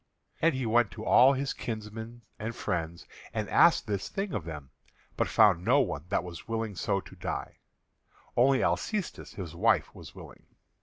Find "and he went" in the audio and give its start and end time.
0.41-0.89